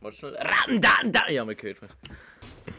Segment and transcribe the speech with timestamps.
[0.00, 0.36] Warte schnell.
[0.36, 1.22] Ran, dan, dan.
[1.30, 1.90] Ja, man hört mich.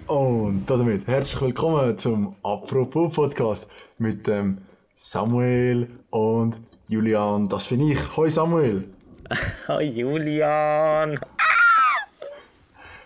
[0.08, 4.59] Und damit herzlich willkommen zum Apropos Podcast mit dem
[4.93, 7.49] Samuel und Julian.
[7.49, 7.99] Das bin ich.
[8.15, 8.89] Hoi Samuel.
[9.67, 11.19] Hi Julian.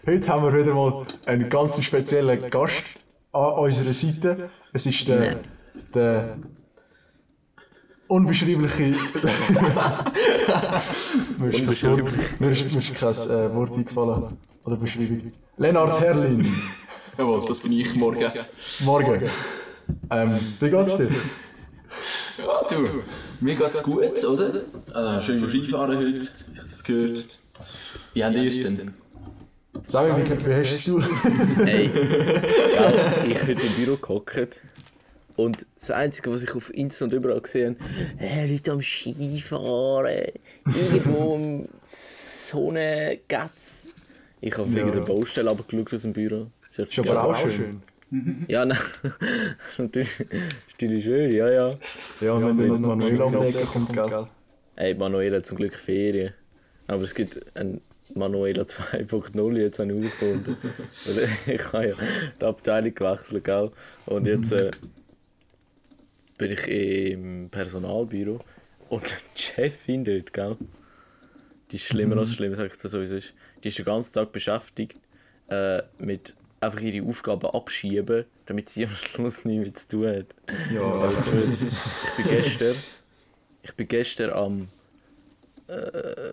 [0.05, 2.83] Heute haben wir wieder mal einen ganz speziellen Gast
[3.31, 4.49] an unserer Seite.
[4.73, 5.39] Es ist der,
[5.93, 6.37] der
[8.11, 8.83] unbeschreibliche.
[11.37, 14.37] mir ist kein Wort, mir ist, mir ist kein äh, Wort eingefallen.
[14.65, 15.31] Oder Beschreibung.
[15.57, 16.53] Lennart Herrlin.
[17.17, 18.31] Jawohl, das bin ich morgen.
[18.81, 19.29] Morgen.
[20.09, 21.09] Ähm, wie geht's dir?
[22.37, 23.03] Ja, du,
[23.39, 24.61] mir geht's gut, oder?
[24.93, 27.39] Also, schön Skifahren heute, ich habe das gehört.
[28.13, 28.93] Wie habt ihr es denn?
[29.87, 31.05] Sag mir, wie, wie hast du es?
[31.65, 34.59] Hey, gell, ich heute im Büro gehockt
[35.43, 40.31] und das Einzige, was ich auf Insta und überall gesehen habe, hey, Leute am Skifahren,
[40.65, 41.67] irgendwo im
[42.51, 43.87] Sonnengatz.
[44.41, 44.93] Ich habe wegen Ja.
[44.95, 46.47] der Baustelle abgeschaut aus dem Büro.
[46.75, 47.81] Ist aber auch schön.
[48.47, 48.77] Ja, nein,
[49.77, 50.27] natürlich ist
[50.73, 51.77] natürlich schön, ja, ja.
[52.19, 54.27] Ja, und wenn dann noch Manuel um die Ecke kommt, gell?
[54.75, 56.33] Ey, Manuela hat zum Glück Ferien.
[56.87, 57.79] Aber es gibt ein
[58.13, 60.57] Manuela 2.0, jetzt habe ich herausgefunden.
[61.05, 61.95] Weil ich habe ja
[62.41, 63.71] die Abteilung gewechselt, gell?
[64.07, 64.71] Und jetzt äh,
[66.41, 68.39] bin ich im Personalbüro.
[68.89, 70.57] Und die Chefin dort, gell?
[71.69, 73.33] Die ist schlimmer als schlimm, sag ich dir so, wie es ist.
[73.63, 74.97] Die ist den ganzen Tag beschäftigt
[75.49, 80.35] äh, mit einfach ihre Aufgaben abschieben, damit sie am Schluss nichts mehr zu tun hat.
[80.73, 82.75] Ja, ich, ich bin gestern,
[83.61, 84.67] ich bin gestern am
[85.67, 86.31] äh,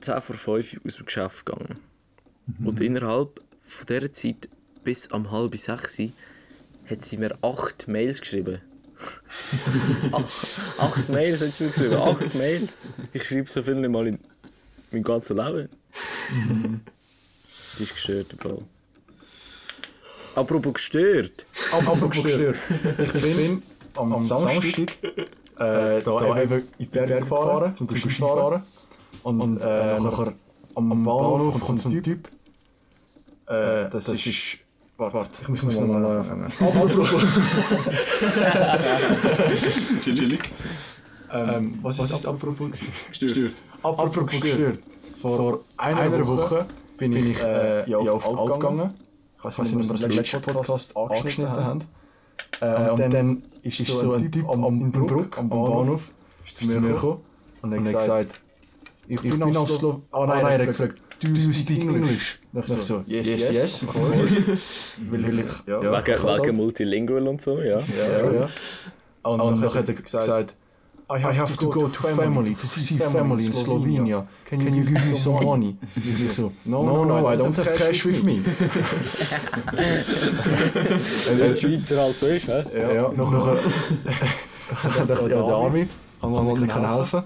[0.00, 1.76] 10 vor 5 aus dem Geschäft gegangen.
[2.64, 4.48] Und innerhalb von dieser Zeit
[4.84, 6.02] bis am halb 6
[6.88, 8.60] hat sie mir 8 Mails geschrieben.
[10.12, 10.24] Ach,
[10.78, 11.96] 8 Mails hat sie mir geschrieben.
[11.96, 12.84] 8 Mails.
[13.12, 14.18] Ich schreibe so viel nicht mal in
[14.90, 15.68] meinem ganzen Leben.
[17.78, 18.62] Die ist gestört Fall.
[20.34, 21.46] Apropos gestört.
[21.72, 22.56] Apropos gestört.
[22.98, 23.62] Ich bin
[23.94, 24.92] am, am Samstag
[25.60, 28.62] äh, da eben in die Berge gefahren, zum Skifahren.
[29.22, 30.34] Und, und äh, nachher
[30.74, 32.28] am, am Bahnhof kommt so ein Typ.
[33.46, 34.58] Äh, das, ist...
[35.00, 36.44] Warte, ich muss noch mal neu anfangen.
[36.44, 37.08] Apropos...
[40.04, 40.50] Chillig.
[41.32, 42.68] Ähm, was ist das apropos?
[43.08, 43.54] Gestört.
[43.82, 44.80] Apropos gestört.
[45.18, 46.66] Vor einer Woche
[46.98, 48.92] bin ich äh, ja, auf Alp gegangen.
[49.38, 51.80] Ich weiß nicht, ob wir das im letzten Podcast angeschnitten haben.
[52.60, 56.12] Äh, und dann ist so ein Typ am, in Bruck, am Bahnhof,
[56.46, 57.22] ist zu mir gekommen
[57.62, 58.38] und hat gesagt,
[59.10, 60.02] ich bin aus Slowenien.
[60.12, 62.38] Ah nein, er hat gefragt, do you speak English?
[62.52, 64.58] Und ich so, yes, yes, of course.
[65.10, 66.56] Weil ich, ja, Wegen, ich kann's wegen halt.
[66.56, 67.80] Multilingual und so, ja.
[67.80, 68.48] Ja, ja.
[69.22, 70.54] Und, und dann hat er gesagt,
[71.12, 74.28] I have, to go to family, to see family in Slovenia.
[74.44, 75.76] Can you give me some money?
[75.96, 78.44] Ich so, no, no, no, I don't have cash with me.
[81.26, 82.64] Wenn Schweizer halt so ist, hä?
[82.72, 83.12] Ja, ja.
[83.12, 83.56] Nachher
[85.04, 85.88] dachte ich, ja, der Arme,
[86.20, 87.24] kann man nicht helfen.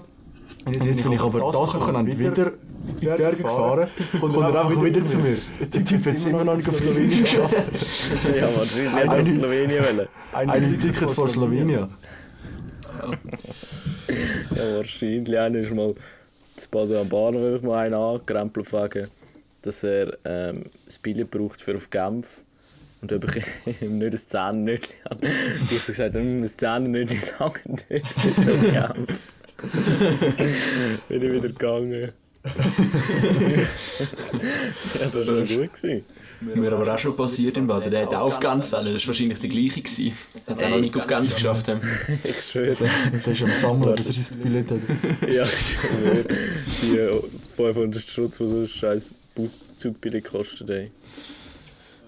[0.71, 2.47] Jetzt, jetzt bin ich aber das Wochenende wieder
[2.87, 3.89] in die Berge gefahren,
[4.19, 5.37] kommt er einfach wieder zu mir.
[5.59, 7.55] Der Typ hat es immer noch nicht auf Slowenien geschafft.
[8.35, 10.07] Ja, wahrscheinlich hat er Eine- aus Slowenien wollen.
[10.33, 11.87] Ein Ticket vor Slowenien.
[14.55, 15.37] Ja, wahrscheinlich.
[15.37, 15.95] Einer ist mal
[16.55, 19.07] zu Baden am Bahnhof mal einen angerempelt wegen,
[19.61, 22.41] dass er ähm, das Billett braucht für auf Genf.
[23.01, 23.45] Und ob ich
[23.81, 25.27] ihm nicht ein Zehnnötchen habe.
[25.69, 29.19] Ich habe gesagt, «Hm, ein Zehnnötchen lange nicht bis auf Genf.
[31.09, 32.11] Bin ich wieder gegangen.
[34.99, 35.73] ja, das war schon gut.
[35.73, 36.05] Gewesen.
[36.41, 37.89] Mir aber auch schon passiert im Baden.
[37.89, 38.93] Der hat auch auf Genf wollen.
[38.93, 39.81] Das war wahrscheinlich der gleiche.
[39.81, 40.13] gewesen.
[40.47, 41.67] Hat es auch noch nicht auf Genf geschafft.
[41.67, 41.81] haben.
[42.23, 42.77] Ich schwöre.
[43.25, 44.79] Der ist am Sammeln, dass er sein Billett hat.
[45.27, 46.25] Ja, ich schwöre.
[46.83, 47.21] Die äh,
[47.55, 50.69] 500 Schutz, die so ein scheiß Buszugbillet kostet.
[50.69, 50.91] Ey.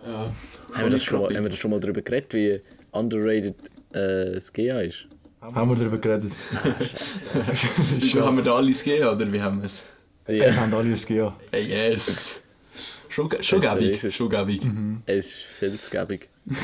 [0.06, 0.36] Haben,
[0.84, 3.56] wir das schon mal, haben wir das schon mal darüber geredet, wie underrated
[3.94, 5.08] äh, das GA ist?
[5.56, 6.34] Haben wir darüber geredet.
[8.12, 9.86] Schon haben wir da alles gegeben, oder wie haben wir es?
[10.26, 11.34] Wir haben alle das GA.
[11.52, 12.42] Hey, yes.
[13.08, 13.46] Schon, gäbig.
[14.14, 14.62] Schon gäbig.
[15.06, 16.28] Es ist viel zu gäbig.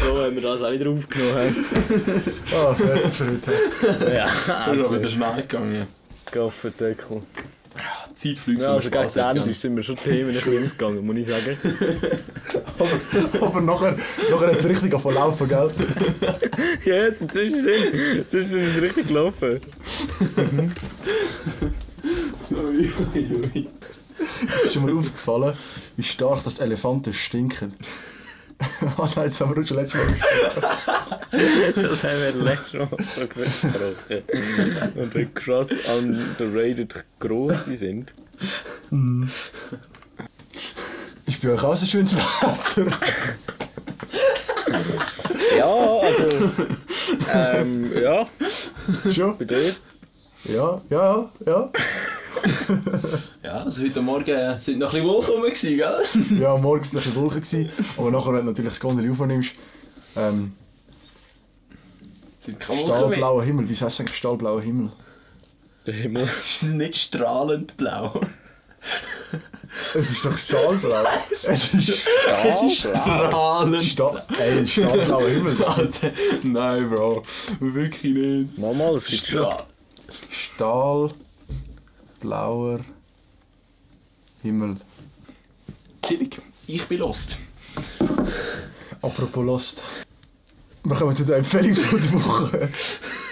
[0.00, 1.64] so haben wir das auch wieder aufgenommen.
[2.54, 3.52] Ah, fertig für heute.
[4.12, 5.86] ja, Das ist aber wieder schnell gegangen.
[6.30, 7.22] Gaffendeckel.
[8.14, 11.16] Zeit fliegt Ja, also gegen hat, Ende sind wir schon Themen ein bisschen ausgegangen, muss
[11.16, 11.56] ich sagen.
[13.40, 13.96] Aber nachher,
[14.30, 15.70] nachher hat es richtig angefangen laufen, gell?
[16.84, 19.60] Ja, jetzt inzwischen sind, inzwischen sind wir richtig gelaufen.
[24.64, 25.54] Ist dir mal aufgefallen,
[25.96, 27.74] wie stark das Elefanten stinken?
[28.98, 30.72] Oh nein, das haben wir schon letztes Mal gesprochen.
[31.76, 33.42] das haben wir letztes Mal besprochen.
[34.94, 38.12] Und wie krass underrated gross die sind.
[38.90, 39.24] Mm.
[41.26, 42.58] Ist bei euch auch so schönes Wetter?
[45.56, 46.28] ja, also.
[47.32, 48.26] Ähm, ja.
[49.12, 49.38] Schon?
[49.38, 49.74] Bei dir?
[50.44, 51.70] Ja, ja, ja.
[53.42, 56.40] ja, also heute Morgen sind noch ein bisschen Wolken rum, gell?
[56.40, 59.52] ja, morgens war noch ein Wolken, aber nachher, wenn du natürlich das Gondel aufnimmst,
[60.16, 60.52] ähm,
[62.40, 64.90] sind Stahlblauer Himmel, wie heißt eigentlich stahlblauer Himmel?
[65.86, 66.28] Der Himmel.
[66.42, 68.20] ist nicht strahlend blau.
[69.94, 71.04] Es ist doch stahlblau.
[71.30, 72.08] es ist
[72.78, 73.84] strahlend.
[73.84, 75.56] Sta Ey, stahlblauer Himmel.
[76.42, 77.22] Nein, Bro.
[77.60, 78.58] Wirklich nicht.
[78.58, 79.48] Mama, es gibt schon.
[82.22, 82.80] Stahlblauer
[84.42, 84.76] Himmel.
[86.06, 86.40] Chillig.
[86.66, 87.36] Ich bin lost.
[89.00, 89.84] Apropos lost.
[90.84, 92.68] Wir kommen zu der Empfehlung von der Woche.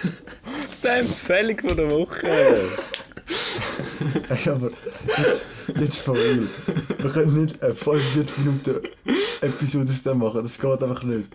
[0.83, 2.29] die Empfehlung von der Woche.
[4.29, 4.71] Ey, aber
[5.19, 5.43] jetzt,
[5.79, 6.49] jetzt for real.
[6.99, 8.89] Wir können nicht eine 45 Minuten
[9.41, 11.29] Episode aus dem machen, das geht einfach nicht.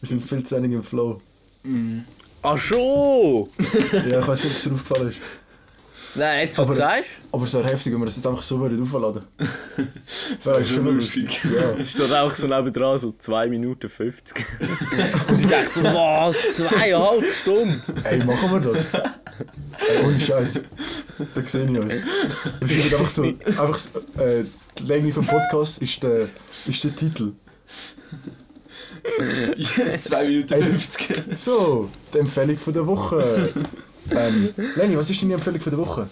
[0.00, 1.20] Wir sind viel zu wenig im Flow.
[1.62, 2.00] Mm.
[2.42, 3.48] Ach schon!
[3.92, 5.18] ja, ich weiß nicht, ob es dir aufgefallen ist.
[6.14, 7.10] Nein, jetzt was du sagst.
[7.32, 9.22] Aber es wäre heftig, wenn wir das jetzt einfach so würden aufladen
[10.36, 11.40] Das wäre schon lustig.
[11.54, 11.72] Ja.
[11.78, 14.44] Es steht auch so nebendran, so 2 Minuten 50.
[15.28, 16.36] Und ich dachte so, was?
[16.56, 17.82] Zweieinhalb Stunden?
[18.04, 18.86] Ey, machen wir das?
[19.88, 20.60] Ey, ohne Scheiß.
[21.34, 21.94] Da sehe ich uns.
[22.60, 23.78] Wir schreiben einfach so, einfach,
[24.18, 24.44] äh,
[24.78, 26.28] die Länge vom Podcast ist der,
[26.66, 27.32] ist der Titel.
[30.00, 31.22] 2 Minuten 50.
[31.36, 33.52] So, die Empfehlung von der Woche.
[34.10, 36.08] Ähm, Lenny, was ist deine Empfehlung für die Woche?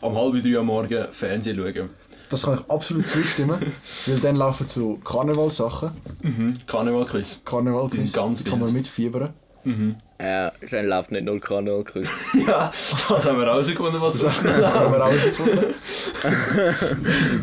[0.00, 1.90] Am halb drei am Morgen Fernsehen schauen.
[2.28, 3.72] Das kann ich absolut zustimmen,
[4.06, 5.92] weil dann laufen so Karnevalsachen.
[6.22, 6.54] Mhm.
[6.66, 7.40] Karnevalquiz.
[7.44, 8.12] Karnevalquiz.
[8.12, 9.32] Ganz kann man mitfiebern.
[9.64, 9.96] Mhm.
[10.18, 12.08] Ja, dann läuft nicht nur Kanalquiz.
[12.46, 12.72] ja,
[13.08, 15.74] das haben wir rausgefunden, was das haben wir rausgefunden.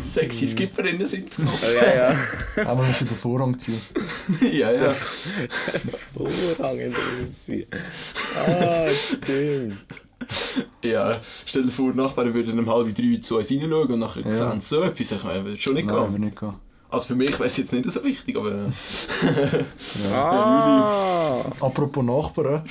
[0.00, 1.60] Sexy Skipperinnen sind drauf.
[1.62, 2.16] Oh, ja, ja.
[2.66, 3.80] Aber wir müssen den Vorrang ziehen.
[4.40, 4.78] ja, ja.
[4.78, 4.94] Den,
[6.14, 6.78] Vorrang
[7.38, 7.66] ziehen.
[8.36, 9.78] Ah, stimmt.
[10.82, 14.22] Ja, stell dir vor, die Nachbarn würden um halb drei zu uns reinschauen und nachher
[14.22, 14.50] ja.
[14.50, 15.12] sehen so etwas.
[15.12, 16.20] Ich meine, würde schon nicht Nein, gehen.
[16.22, 16.54] nicht gehen.
[16.94, 18.72] Also für mich wäre es jetzt nicht so wichtig, aber...
[20.10, 20.14] ja.
[20.14, 21.52] ah.
[21.60, 22.62] Apropos Nachbarn.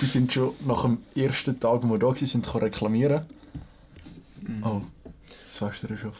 [0.00, 3.26] die sind schon nach dem ersten Tag, wo wir da waren, reklamieren.
[4.40, 4.62] Mhm.
[4.64, 4.82] Oh,
[5.46, 6.12] das weißt du schon.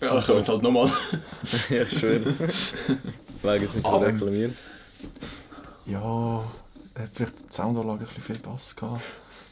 [0.00, 0.92] Ja, also jetzt halt nochmal.
[1.70, 2.24] ja, schön.
[3.42, 4.54] Wegen sind sie reklamieren.
[5.86, 6.44] Ja,
[6.98, 9.02] hat vielleicht die Soundanlage ein bisschen viel Bass gehabt.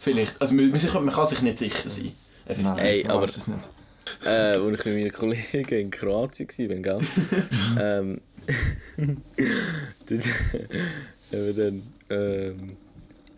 [0.01, 0.41] Vielleicht.
[0.41, 2.13] Also man, man kann sich nicht sicher sein.
[2.59, 3.76] Nein, Ey, aber es nicht
[4.25, 6.99] äh, als ich mit meinen Kollegen in Kroatien war, gell?
[7.81, 8.21] ähm,
[10.09, 10.27] dort
[11.33, 12.77] haben wir dann ähm,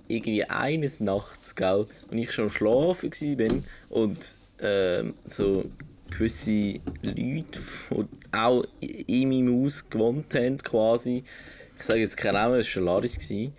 [0.09, 5.65] irgendwie eines Nachts, gell, und ich schon am Schlafen war und ähm, so
[6.11, 7.61] gewisse Leute,
[7.91, 11.25] die auch in meinem Haus gewohnt haben, quasi,
[11.79, 13.31] ich sage jetzt keinen Namen, es war Laris.
[13.31, 13.53] ähm,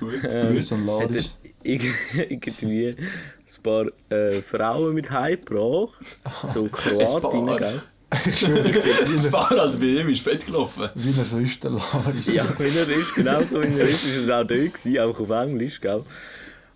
[0.00, 1.34] Gut, Grüße an Laris.
[2.28, 6.04] irgendwie ein paar äh, Frauen mit heimgebracht.
[6.46, 7.82] So Kroatinnen, gell?
[8.08, 10.88] das Paar halt bei ihm ist fett gelaufen.
[10.94, 12.32] Wie er so ist, der Lars.
[12.32, 15.30] Ja, wie er ist, genau so wie er ist, ist er auch gewesen, auch auf
[15.30, 16.04] Englisch, gell?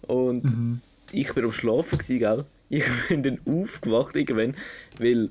[0.02, 0.80] Und mhm.
[1.12, 2.44] ich war am Schlafen, gewesen, gell?
[2.68, 4.54] Ich bin dann aufgewacht irgendwann,
[4.98, 5.30] weil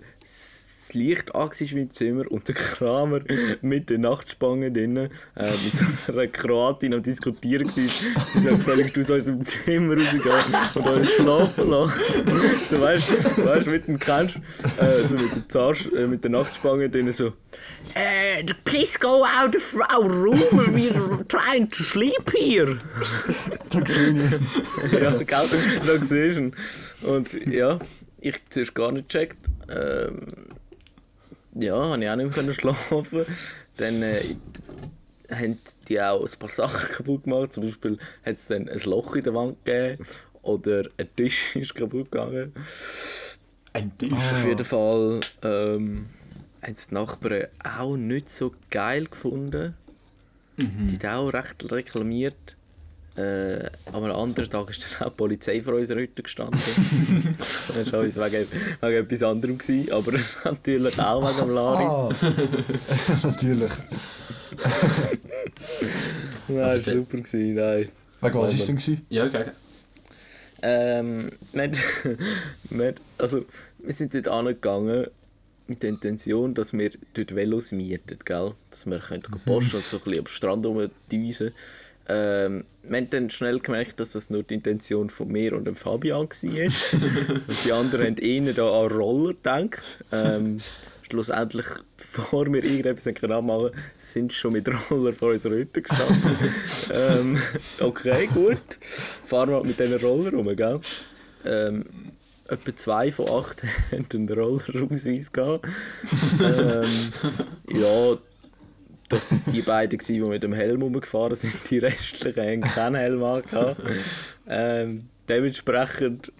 [0.90, 3.22] das Licht an war im Zimmer und der Kramer
[3.62, 8.26] mit der Nachtspange drinnen äh, mit so einer Kroatin am Diskutieren war.
[8.26, 11.94] Sie sagt, völlig aus unserem Zimmer rausgehen und uns schlafen lassen.
[12.70, 14.38] so weißt du, weißt, mit dem kennst
[14.80, 17.34] äh, so mit der, Zarsch, äh, mit der Nachtspange drinnen so
[17.94, 20.42] äh, please go out of our room,
[20.74, 22.78] we're trying to sleep here.
[23.70, 24.40] da sehe
[24.92, 25.50] ich Ja, gell,
[25.86, 26.56] da ihn.
[27.02, 27.80] Und ja,
[28.22, 29.38] ich zuerst gar nicht gecheckt.
[29.70, 30.50] Ähm,
[31.60, 33.26] ja, habe ich auch nicht mehr schlafen.
[33.78, 34.36] Dann äh,
[35.32, 37.54] haben die auch ein paar Sachen kaputt gemacht.
[37.54, 40.06] Zum Beispiel hat es dann ein Loch in der Wand gegeben
[40.42, 42.54] oder ein Tisch ist kaputt gegangen.
[43.74, 44.14] Ein Tisch?
[44.14, 46.10] Auf jeden Fall ähm,
[46.62, 49.76] haben die Nachbarn auch nicht so geil gefunden.
[50.58, 50.88] Mhm.
[50.88, 52.56] Die haben auch recht reklamiert.
[53.20, 56.62] Äh, am anderen Tag ist dann auch die Polizei vor unserer Hütte gestanden.
[57.68, 58.48] das war wegen,
[58.82, 60.14] wegen etwas anderem, gewesen, aber
[60.46, 62.16] natürlich auch wegen dem Laris.
[62.22, 63.72] Ah, natürlich.
[66.48, 67.18] nein, das war super.
[67.18, 67.90] Gewesen, nein.
[68.22, 68.76] Wegen was war es denn?
[68.78, 69.06] Gewesen?
[69.10, 69.52] Ja, gegen.
[70.62, 71.78] Ähm, nicht,
[72.70, 73.46] nicht, also,
[73.80, 75.08] wir sind dort angegangen
[75.68, 78.54] mit der Intention, dass wir dort Velos mieten, gell?
[78.72, 79.40] Dass wir können mhm.
[79.46, 81.52] posten und so ein bisschen am Strand rumdüsen.
[82.10, 85.76] Ähm, wir haben dann schnell gemerkt, dass das nur die Intention von mir und dem
[85.76, 86.28] Fabian war.
[87.48, 89.84] und die anderen haben eher da an Roller gedacht.
[90.12, 90.60] Ähm,
[91.08, 96.38] schlussendlich, bevor wir irgendetwas machen können, sind schon mit Roller vor unserer Hütte gestanden.
[96.94, 97.38] ähm,
[97.80, 98.80] okay, gut.
[98.82, 100.82] Fahren wir mit diesen Roller rum, gell?
[101.46, 101.86] Ähm,
[102.48, 105.68] etwa zwei von acht hatten einen Rollerausweis gehabt.
[106.42, 107.12] ähm,
[107.68, 108.18] ja,
[109.10, 111.58] das waren die beiden, die mit dem Helm umgefahren sind.
[111.70, 113.84] Die restlichen haben keinen Helm gehabt.
[114.48, 116.32] Ähm, dementsprechend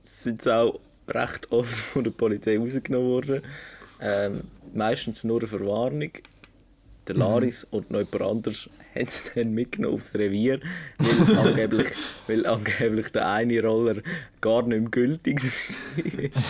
[0.00, 3.42] sind sie auch recht oft von der Polizei rausgenommen worden.
[4.00, 4.42] Ähm,
[4.74, 6.10] meistens nur eine Verwarnung.
[7.08, 7.20] Der mhm.
[7.20, 7.78] Laris mhm.
[7.78, 10.60] und noch jemand anderes haben es dann mitgenommen aufs Revier,
[10.98, 11.88] weil angeblich,
[12.26, 14.02] weil angeblich der eine Roller
[14.40, 16.42] gar nicht mehr gültig war.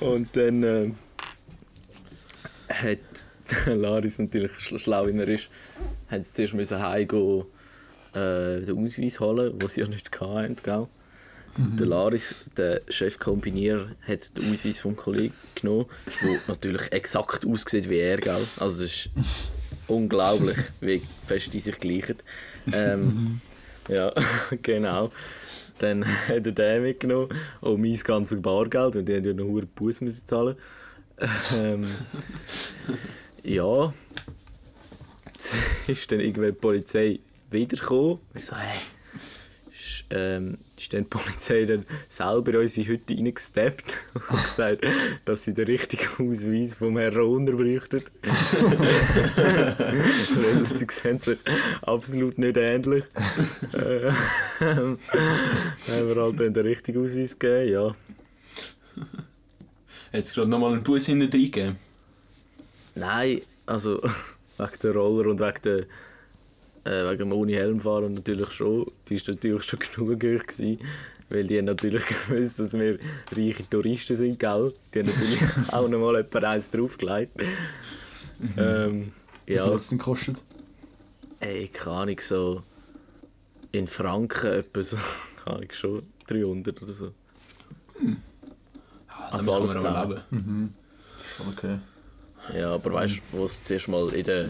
[0.08, 0.90] und dann äh,
[2.68, 2.98] hat
[3.66, 5.48] Laris natürlich schlau, wie er ist,
[6.10, 7.44] haben sie zuerst müssen heimgehen,
[8.14, 10.86] äh, den Ausweis holen, was sie ja nicht hatten, gell?
[11.56, 11.76] Mhm.
[11.76, 15.86] Der Laris, der Chefkombinierer, hat den Ausweis vom Kollegen genommen,
[16.22, 18.46] der natürlich exakt aussieht wie er, gell?
[18.58, 19.10] Also das ist
[19.88, 22.16] unglaublich, wie fest die sich gleichen.
[22.72, 23.40] Ähm, mhm.
[23.88, 24.12] Ja,
[24.62, 25.10] genau.
[25.78, 27.28] Dann hat er den mitgenommen
[27.60, 30.56] und mein ganzes Bargeld, und die haben ja noch einen Bus müssen zahlen.
[31.52, 31.94] Ähm,
[33.42, 33.92] ja,
[35.86, 37.20] ist dann irgendwann die Polizei
[37.50, 38.18] wiedergekommen.
[38.34, 38.78] Ich so, hey,
[39.72, 43.98] ist, ähm, ist dann die Polizei dann selber in unsere Hütte reingesteppt
[44.30, 44.86] und gesagt,
[45.24, 48.04] dass sie den richtigen Ausweis vom Herrn Rohner bräuchten.
[50.34, 51.38] Weil sie sehen sich
[51.82, 53.04] absolut nicht ähnlich.
[53.72, 54.10] äh,
[54.60, 54.98] haben
[55.86, 57.94] wir halt dann den richtigen Ausweis gegeben, ja.
[60.12, 61.76] Es gerade nochmal einen Bus hinten gegeben?
[62.94, 64.00] Nein, also
[64.58, 65.86] wegen der Roller und wegen der
[66.84, 68.86] äh, wegen dem ohne Helm fahren natürlich schon.
[69.08, 70.78] Die war natürlich schon genug gewesen,
[71.28, 72.98] weil die natürlich gewusst, dass wir
[73.32, 74.72] reiche Touristen sind, gell?
[74.94, 77.36] Die haben natürlich auch noch mal etwa eins draufgelegt.
[78.38, 78.54] Mhm.
[78.56, 79.12] Ähm,
[79.46, 79.46] ja.
[79.46, 80.36] Wie viel hat es denn gekostet?
[81.40, 82.62] Ey, keine Ahnung, so
[83.72, 84.96] in Franken etwa so,
[85.44, 87.12] keine Ahnung, schon 300 oder so.
[87.98, 88.16] Hm.
[89.30, 90.20] Ja, also alles zusammen.
[90.30, 90.74] Mhm.
[91.50, 91.78] Okay.
[92.54, 94.48] Ja, aber weißt du, wo es zuerst mal in der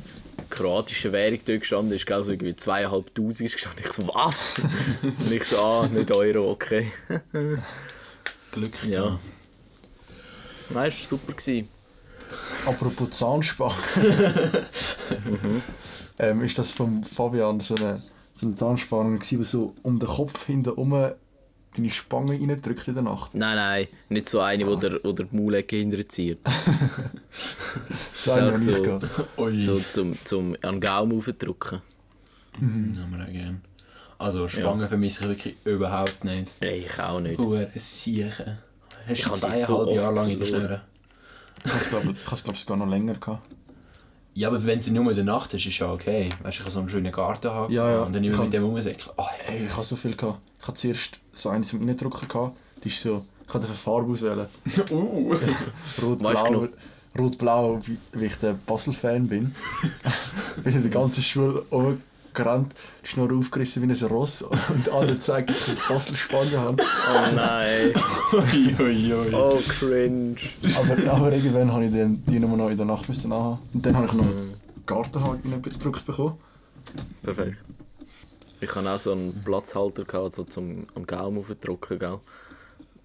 [0.51, 3.85] kroatischen Währung dort gestanden ist, gell, so irgendwie zweieinhalbtausend ist gestanden.
[3.85, 4.37] Ich so, was?
[5.03, 6.93] Und ich so, ah, nicht Euro, okay.
[8.53, 8.85] Glück.
[8.85, 9.19] Ja.
[10.71, 11.33] Nein, es war super.
[11.33, 11.69] Gewesen.
[12.67, 13.75] Apropos Zahnspange.
[15.25, 15.63] mhm.
[16.19, 20.47] ähm, ist das von Fabian so eine, so eine Zahnspange, die so um den Kopf
[20.47, 20.71] hinten
[21.77, 23.35] deine Spange reindrückt in der Nacht?
[23.35, 24.69] Nein, nein, nicht so eine, ah.
[24.69, 26.39] wo der, wo der Maulecke hinterzieht.
[28.25, 29.01] das ist so,
[29.57, 31.83] so zum, zum an den Gaumen aufdrücken.
[32.61, 32.93] Mhm.
[32.95, 33.61] Das haben wir auch gerne.
[34.19, 34.89] Also Spangen ja.
[34.89, 36.53] vermisse ich wirklich überhaupt nicht.
[36.61, 37.39] Nein, ich auch nicht.
[37.39, 38.59] Hure Siechen.
[39.07, 40.81] Hast du zweieinhalb so Jahre lang in der Schnur?
[41.65, 43.49] Ich habe es glaube ich sogar noch länger gehabt.
[44.35, 46.29] Ja, aber wenn sie nur in der Nacht ist, ist ja okay.
[46.43, 48.03] Weißt du, ich habe so einen schönen Garten haben ja, ja.
[48.03, 49.11] und dann immer mit dem rumsäckeln.
[49.17, 49.67] Oh, hey.
[49.67, 50.41] Ich habe so viel gehabt.
[50.61, 52.57] Ich hatte zuerst so eines zum Reindrücken gehabt.
[52.85, 54.47] Die ist so, ich kann eine Farbe auswählen.
[54.91, 55.35] uh.
[56.03, 56.69] Rot-blau.
[57.19, 57.81] Rot-blau,
[58.13, 59.55] wie ich der Basel-Fan bin.
[60.63, 61.65] bin in der ganzen Schule
[62.35, 66.83] gerannt, die Schnur aufgerissen wie ein Ross und alle zeigen, dass ich Basel-Spange habe.
[66.83, 67.93] Oh nein.
[69.35, 70.37] oh, cringe.
[70.77, 73.59] Aber, aber irgendwann habe ich dann die Nummer noch in der Nacht müssen anhaben.
[73.73, 74.55] Und dann habe ich noch einen
[74.87, 76.35] Gartenhaken gedrückt bekommen.
[77.23, 77.59] Perfekt.
[78.61, 81.99] Ich hatte auch so einen Platzhalter, gehabt, so zum am Gaumen aufdrücken.
[81.99, 82.21] Gell?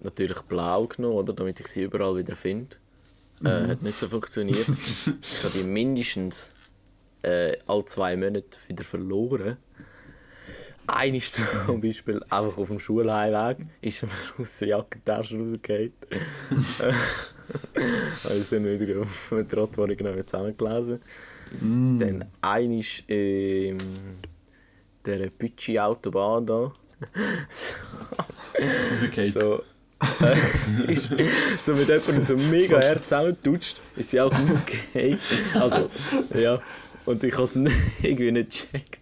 [0.00, 2.76] Natürlich blau genommen, oder, damit ich sie überall wieder finde.
[3.44, 3.68] Äh, mhm.
[3.68, 4.66] hat nicht so funktioniert.
[5.22, 6.54] ich habe die mindestens
[7.22, 9.56] äh, alle zwei Monate wieder verloren.
[11.12, 15.92] Ist zum Beispiel einfach auf dem Schulheimweg, ist mir aus der Jackentasche rausgefallen.
[18.24, 21.00] habe ich dann wieder auf der Trottoir genau zusammengelesen.
[21.60, 21.98] Mm.
[21.98, 23.78] Dann einer ist in
[25.04, 26.72] der Bütschi-Autobahn da.
[29.02, 29.32] Rausgefallen.
[29.32, 29.62] so,
[30.20, 31.10] äh, ist
[31.60, 35.18] so mit jemandem so mega hart zusammengetutscht, ist sie auch rausgefallen.
[35.54, 35.90] Also,
[36.34, 36.60] ja.
[37.06, 37.56] Und ich habe es
[38.02, 39.00] irgendwie nicht gecheckt.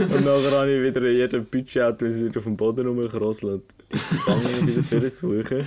[0.00, 3.64] und nachher habe ich wieder in jedem Budget, wie sie auf dem Boden rumkrosseln und
[3.92, 5.66] die Fangen wieder für suchen.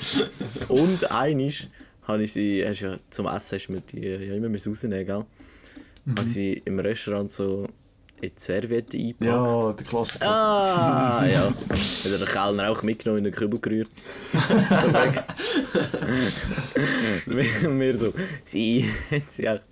[0.67, 1.67] Und einisch
[2.03, 5.25] habe ich sie, hast ja, zum Essen hast du mir die ja immer rausnehmen, gell?
[6.07, 6.17] Mhm.
[6.17, 7.67] Habe sie im Restaurant so
[8.21, 9.25] in die Serviette eingepackt.
[9.25, 10.25] Ja, der Klassiker.
[10.25, 11.53] Ah, ja.
[11.69, 13.89] Hat er den Kellner auch mitgenommen in den Kübel gerührt.
[14.31, 15.25] Perfekt.
[17.25, 18.13] wir, wir so,
[18.45, 18.89] sie,
[19.29, 19.63] sie hat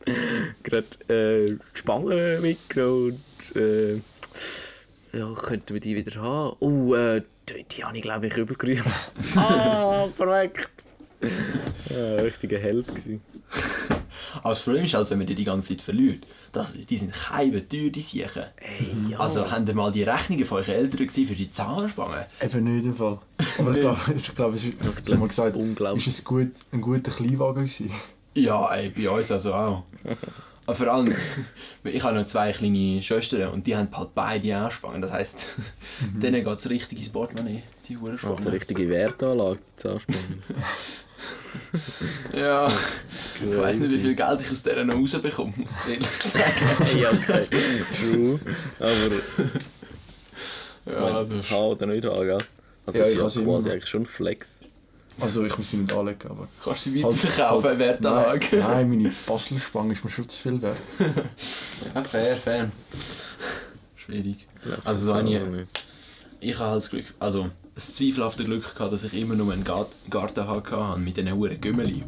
[0.63, 3.24] gerade äh, die Spangen mitgenommen
[3.54, 3.96] und äh,
[5.18, 6.58] ja, könnten wir die wieder haben?
[6.60, 8.86] Oh, äh, die, die habe ich glaube ich in den Kübel gerührt.
[9.38, 10.84] ah, perfekt.
[11.89, 13.22] Ja, richtiger Held gewesen.
[14.39, 16.25] Aber das Problem ist halt, wenn man die die ganze Zeit verliert.
[16.51, 18.44] Das, die sind keine teuer, die Siechen.
[18.58, 19.20] Ey, ja.
[19.20, 22.25] Also, haben ihr mal die Rechnungen von euren Eltern gesehen für die Zahnspangen?
[22.42, 23.20] Eben nicht im Fall.
[23.60, 26.08] Aber ich glaube, ich glaube es ist, ich habe mal gesagt, unglaublich.
[26.08, 27.92] ist es gut, ein guter Kleinwagen gewesen.
[28.34, 29.84] Ja, ey, bei uns also auch.
[30.68, 31.13] Aber vor allem,
[31.84, 35.01] ich habe noch zwei kleine Schwestern und die haben halt beide Anspangen.
[35.01, 35.48] Das heisst,
[36.00, 38.48] denen geht es richtig ins Portemonnaie, die Huren Auf die Spangen.
[38.48, 40.44] richtige Wertanlage, die Zahnspangen.
[42.34, 42.72] Ja,
[43.41, 47.00] ich weiss nicht, wie viel Geld ich aus dieser noch rausbekomme, muss ich ehrlich sagen.
[47.00, 47.48] ja, okay.
[48.00, 48.39] True.
[48.79, 48.91] Aber
[50.91, 52.38] Ja, also, haben oder nicht haben, gell?
[52.86, 54.60] Also Ja, ich ist kann ja quasi eigentlich schon Flex.
[55.19, 56.48] Also ich muss sie nicht anlegen, aber...
[56.63, 58.45] kannst du sie weiterverkaufen, Halt- Wertanlage?
[58.51, 60.77] Nein, nein, meine Baselspange ist mir schon zu viel wert.
[61.95, 62.69] Ja, fair, fair.
[63.95, 64.45] Schwierig.
[64.65, 65.41] Läuft Also so ich-.
[66.41, 69.63] Ich habe halt das Glück, also ein zweifelhafte Glück gehabt, dass ich immer nur einen
[69.65, 72.03] Gart- Garten hatte mit diesen huren Gümmeli.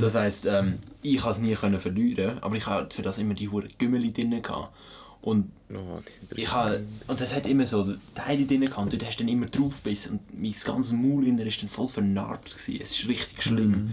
[0.00, 3.34] Das heisst, ähm, ich konnte es nie können verlieren, aber ich hatte für das immer
[3.34, 4.74] die huren Gümmeli drin gehabt.
[5.20, 6.00] Und Oh,
[6.34, 9.32] ich habe, und das hat immer so Teile drin gehabt und dort hast du dann
[9.32, 12.80] immer drauf gebissen und mein ganzes Maul innen ist dann voll vernarbt gewesen.
[12.82, 13.92] Es ist richtig schlimm.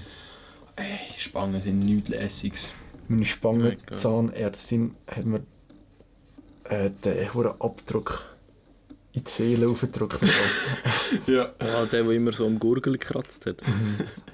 [0.78, 2.74] Ey, Spangen sind nichts Lässiges.
[3.10, 5.42] Meine Spangenzahnärztin hat mir
[6.66, 8.24] äh, den hohen Abdruck
[9.16, 10.22] in die Seele aufgedruckt.
[10.22, 10.32] Und
[11.28, 11.54] Ja.
[11.60, 13.62] Ah, der, der immer so am Gurgel gekratzt hat.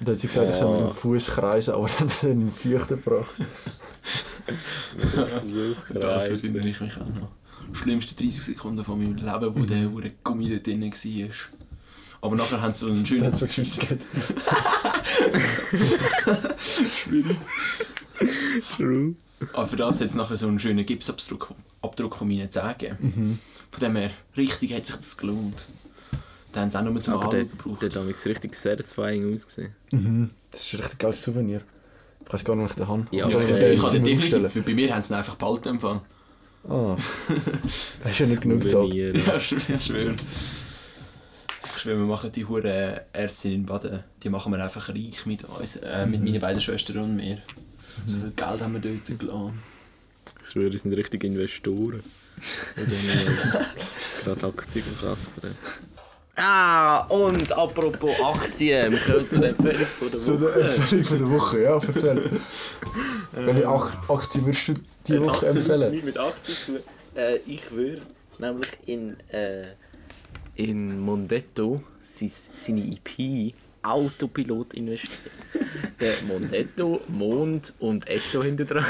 [0.00, 2.52] dann hat sie gesagt, ich soll mit dem Fuß kreisen, aber dann hat er ihn
[2.52, 3.34] Feuchten gebracht.
[5.94, 7.30] Das erinnere ich mich auch noch.
[7.72, 11.28] Schlimmste 30 Sekunden von meinem Leben, wo der hure Gummi dort drin war.
[12.20, 14.00] Aber nachher haben sie einen Dann schönen hat es so Tschüss gegeben.
[18.76, 19.14] True.
[19.52, 22.96] Aber für das hat es nachher so einen schönen Gipsabdruck Abdruck von meinen Zähnen.
[23.00, 23.38] Mhm.
[23.70, 25.66] Von dem her, richtig hat sich das gelohnt.
[26.52, 27.82] Dann haben sie auch nur zum Aber Anschauen gebraucht.
[27.82, 29.74] der hat richtig satisfying ausgesehen.
[29.90, 30.28] Mhm.
[30.50, 31.62] Das ist ein richtig geiles Souvenir.
[32.26, 33.06] Ich weiß gar nicht, wo ich den habe.
[33.10, 35.36] Ja, Ich Ja, kann ich, kann den definitiv, für bei mir haben sie ihn einfach
[35.66, 36.00] im Fall.
[36.68, 36.96] Ah.
[38.00, 38.94] Das ist ja nicht genug gezahlt.
[38.94, 39.46] Ja, ich
[39.84, 40.14] schwöre.
[41.74, 45.44] Ich schwöre, wir machen die hure Ärztin in Baden, die machen wir einfach reich mit
[45.44, 47.42] uns, äh, mit meinen beiden Schwestern und mir.
[48.06, 49.58] So viel Geld haben wir dort gelassen.
[50.42, 52.02] Ich schwöre, die sind richtig Investoren.
[52.76, 55.56] Die gerade Aktien kaufen.
[56.34, 60.60] Ah, und apropos Aktien, wir kommen zu der Empfehlung von der Zu der Woche.
[60.74, 62.40] Empfehlung von der Woche, ja, erzähl.
[63.32, 64.74] Welche Ak- Aktie würdest du
[65.06, 65.90] die Woche empfehlen?
[65.90, 66.76] nichts mit Aktien zu
[67.20, 68.00] äh, Ich würde
[68.38, 69.66] nämlich in, äh,
[70.56, 75.20] in Mondetto sein- seine IP Autopilot investieren.
[76.00, 78.86] Der Mondetto, Mond und Etto hinter dran.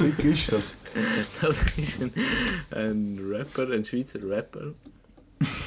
[0.00, 0.76] Dick ist das.
[1.40, 2.12] Das ist ein,
[2.70, 4.72] ein Rapper, ein Schweizer Rapper.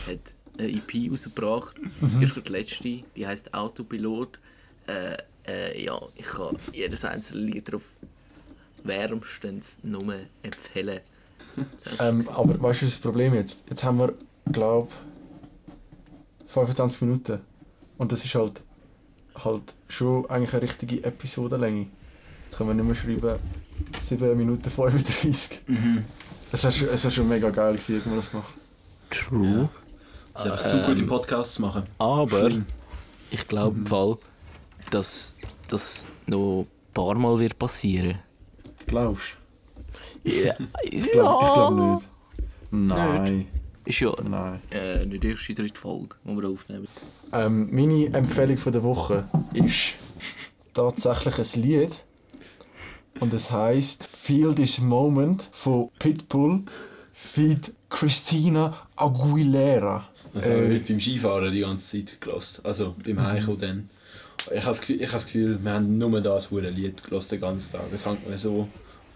[0.08, 1.76] Hat eine EP rausgebracht.
[2.20, 4.40] Ist gerade die letzte, die heisst Autopilot.
[4.88, 7.92] Äh, äh, ja, ich kann jedes einzelne Lied darauf
[8.84, 11.02] wärmstens nur empfehlen.
[12.00, 13.64] Ähm, aber weißt du, was das Problem jetzt?
[13.68, 14.14] Jetzt haben wir,
[14.52, 14.90] glaube
[16.48, 17.40] 25 Minuten.
[17.98, 18.62] Und das ist halt,
[19.44, 21.88] halt schon eigentlich eine richtige Episodenlänge.
[22.48, 23.40] Jetzt können wir nicht mehr schreiben
[24.00, 25.60] 7 Minuten 35.
[25.68, 26.06] Mhm.
[26.52, 28.54] Es wäre schon, wär schon mega geil gewesen, hätten wir das gemacht.
[29.10, 29.70] True.
[30.34, 31.84] Das ist einfach zu gut im Podcast zu machen.
[31.98, 32.50] Aber
[33.32, 34.18] ich glaube im Fall,
[34.92, 35.36] dass
[35.68, 38.20] das noch ein paar Mal wird passieren.
[38.86, 39.26] Glaubst
[40.24, 40.64] Ja, du?
[40.84, 42.08] Ich glaube ich glaub nicht.
[42.72, 43.48] Nein.
[43.86, 44.62] Ist ja Nein.
[44.72, 46.88] äh, nicht die erste, dritte Folge, die wir aufnehmen.
[47.32, 49.94] Ähm, meine Empfehlung von der Woche ist
[50.74, 52.04] tatsächlich ein Lied.
[53.20, 56.64] Und es heißt Feel This Moment von Pitbull
[57.12, 57.72] feat.
[57.90, 60.08] Christina Aguilera.
[60.34, 62.62] Das habe ich Äh, heute beim Skifahren die ganze Zeit gelassen.
[62.64, 63.90] Also beim Heimkommen dann.
[64.54, 67.30] Ich habe das Gefühl, ich habe das Gefühl wir haben nur das hure Lied gelassen
[67.30, 67.84] den ganzen Tag.
[67.94, 68.68] Es hängt mir so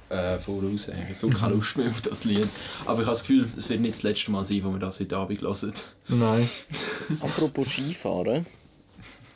[0.09, 0.87] äh, voraus.
[0.87, 2.47] Ich habe so keine Lust mehr auf das Lied.
[2.85, 4.99] Aber ich habe das Gefühl, es wird nicht das letzte Mal sein, wo wir das
[4.99, 5.73] heute Abend hören.
[6.07, 6.49] Nein.
[7.19, 8.45] Apropos Skifahren.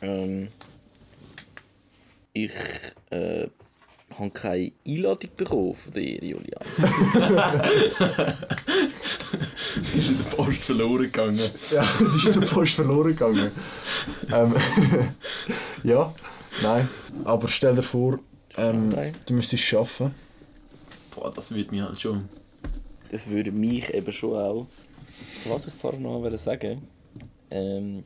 [0.00, 0.48] Ähm,
[2.32, 2.52] ich
[3.10, 3.48] äh,
[4.14, 6.62] habe keine Einladung bekommen von dir, Julian.
[9.94, 11.50] ist in der Post verloren gegangen.
[11.72, 13.50] Ja, das ist in der Post verloren gegangen.
[14.32, 14.54] ähm,
[15.82, 16.14] ja,
[16.62, 16.88] nein.
[17.24, 18.20] Aber stell dir vor,
[18.56, 18.94] ähm,
[19.26, 20.14] du müsstest es schaffen.
[21.14, 22.28] Boah, das würde mich halt schon.
[23.10, 24.66] Das würde mich eben schon auch.
[25.46, 26.88] Was ich vorhin noch wollte sagen,
[27.50, 28.04] ähm,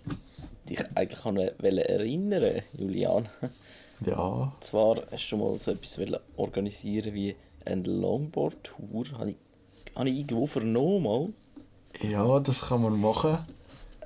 [0.69, 3.29] dich eigentlich an erinnern, Julian.
[4.05, 4.53] Ja.
[4.61, 5.99] Zwar hast du schon mal so etwas
[6.37, 9.05] organisieren wie eine Longboard-Tour.
[9.19, 9.37] Habe ich,
[9.95, 11.29] habe ich irgendwo vernommen mal.
[12.01, 13.39] Ja, das kann man machen.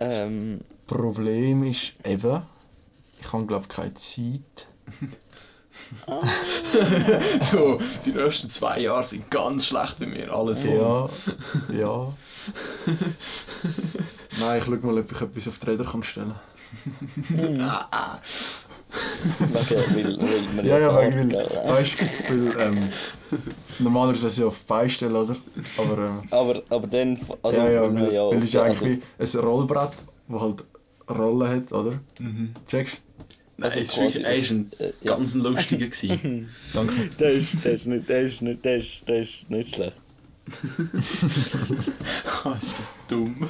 [0.01, 2.43] Ähm, Problem ist eben,
[3.21, 4.67] ich habe glaube keine Zeit.
[6.07, 6.23] Ah.
[7.53, 10.77] so, die nächsten zwei Jahre sind ganz schlecht bei mir, alles voll.
[10.77, 11.09] Ja,
[11.73, 12.13] ja.
[14.41, 17.61] Nein, ich schaue mal, ob ich etwas auf die Räder kann stellen kann.
[17.61, 18.19] ah, ah.
[19.95, 22.91] Wegen, weil, weil man ja, ja, wegen, weil, weißt weil, ähm,
[23.79, 25.37] normalerweise ist ja auf Beistellen, oder?
[25.79, 29.39] Aber, ähm, aber, aber dann, also, ja, ja, weil, ja, weil es ist eigentlich also,
[29.39, 29.93] ein Rollbrett,
[30.29, 30.65] das halt
[31.09, 32.01] Rollen hat, oder?
[32.19, 32.55] Mhm.
[32.67, 32.99] Checkst
[33.57, 35.41] Nein, also es war wirklich ein äh, ganz ja.
[35.41, 35.87] lustiger.
[36.73, 37.11] Danke.
[37.21, 39.97] Der ist, der, ist nicht, der, ist nicht, der, ist, der ist nicht schlecht.
[42.45, 43.49] oh, ist das dumm.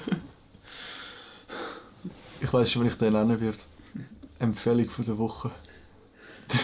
[2.40, 3.58] Ich weiß schon, wie ich den nennen werde.
[4.44, 5.50] Empfehlung von der Woche.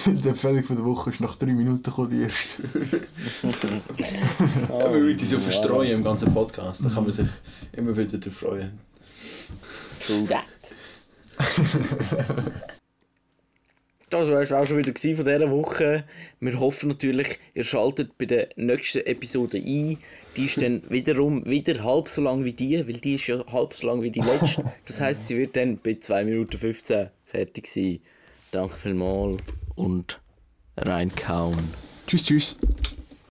[0.06, 3.00] die Empfehlung von der Woche ist nach drei Minuten gekommen, die erste.
[4.68, 6.84] oh, ja, wir müssen so verstreuen im ganzen Podcast.
[6.84, 7.28] Da kann man sich
[7.72, 8.78] immer wieder darauf freuen.
[10.00, 10.44] True that.
[14.10, 16.02] Das war es auch schon wieder von dieser Woche.
[16.40, 19.98] Wir hoffen natürlich, ihr schaltet bei der nächsten Episode ein.
[20.36, 23.72] Die ist dann wiederum wieder halb so lang wie die, weil die ist ja halb
[23.72, 24.64] so lang wie die letzte.
[24.84, 28.00] Das heisst, sie wird dann bei 2 Minuten 15 fertig sein.
[28.50, 29.42] Danke vielmals
[29.76, 30.20] und
[30.76, 31.72] reinkauen.
[32.06, 32.56] Tschüss, tschüss.